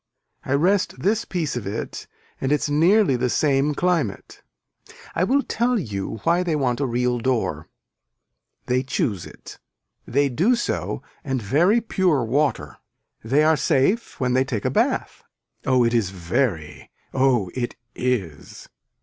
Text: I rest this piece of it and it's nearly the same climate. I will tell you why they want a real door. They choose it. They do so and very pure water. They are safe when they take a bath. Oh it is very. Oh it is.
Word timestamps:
I 0.43 0.53
rest 0.53 1.01
this 1.01 1.25
piece 1.25 1.55
of 1.55 1.67
it 1.67 2.07
and 2.41 2.51
it's 2.51 2.67
nearly 2.71 3.15
the 3.15 3.29
same 3.29 3.75
climate. 3.75 4.41
I 5.13 5.23
will 5.23 5.43
tell 5.43 5.77
you 5.77 6.19
why 6.23 6.41
they 6.41 6.55
want 6.55 6.79
a 6.79 6.87
real 6.87 7.19
door. 7.19 7.69
They 8.65 8.81
choose 8.81 9.27
it. 9.27 9.59
They 10.07 10.27
do 10.27 10.55
so 10.55 11.03
and 11.23 11.39
very 11.39 11.81
pure 11.81 12.23
water. 12.25 12.77
They 13.23 13.43
are 13.43 13.55
safe 13.55 14.19
when 14.19 14.33
they 14.33 14.43
take 14.43 14.65
a 14.65 14.71
bath. 14.71 15.21
Oh 15.67 15.83
it 15.85 15.93
is 15.93 16.09
very. 16.09 16.89
Oh 17.13 17.51
it 17.53 17.75
is. 17.93 18.69